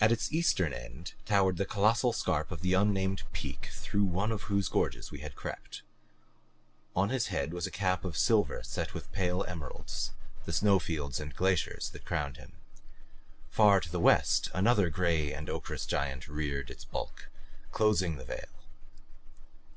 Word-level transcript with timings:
At 0.00 0.12
its 0.12 0.32
eastern 0.32 0.72
end 0.72 1.14
towered 1.26 1.56
the 1.56 1.64
colossal 1.66 2.12
scarp 2.12 2.52
of 2.52 2.60
the 2.60 2.74
unnamed 2.74 3.24
peak 3.32 3.68
through 3.72 4.04
one 4.04 4.30
of 4.30 4.42
whose 4.42 4.68
gorges 4.68 5.10
we 5.10 5.22
had 5.22 5.34
crept. 5.34 5.82
On 6.94 7.08
his 7.08 7.26
head 7.34 7.52
was 7.52 7.66
a 7.66 7.70
cap 7.72 8.04
of 8.04 8.16
silver 8.16 8.62
set 8.62 8.94
with 8.94 9.10
pale 9.10 9.44
emeralds 9.48 10.12
the 10.44 10.52
snow 10.52 10.78
fields 10.78 11.18
and 11.18 11.34
glaciers 11.34 11.90
that 11.90 12.04
crowned 12.04 12.36
him. 12.36 12.52
Far 13.50 13.80
to 13.80 13.90
the 13.90 13.98
west 13.98 14.50
another 14.54 14.88
gray 14.88 15.32
and 15.34 15.50
ochreous 15.50 15.84
giant 15.84 16.28
reared 16.28 16.70
its 16.70 16.84
bulk, 16.84 17.28
closing 17.72 18.18
the 18.18 18.24
vale. 18.24 18.62